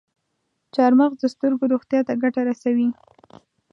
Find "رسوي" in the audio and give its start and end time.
2.49-2.87